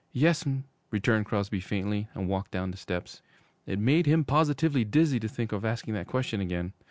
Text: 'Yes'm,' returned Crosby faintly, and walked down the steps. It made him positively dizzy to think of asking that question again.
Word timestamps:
'Yes'm,' 0.13 0.63
returned 0.89 1.27
Crosby 1.27 1.59
faintly, 1.59 2.07
and 2.15 2.27
walked 2.27 2.49
down 2.49 2.71
the 2.71 2.77
steps. 2.77 3.21
It 3.67 3.77
made 3.77 4.07
him 4.07 4.23
positively 4.25 4.83
dizzy 4.83 5.19
to 5.19 5.27
think 5.27 5.51
of 5.51 5.63
asking 5.63 5.93
that 5.93 6.07
question 6.07 6.41
again. 6.41 6.73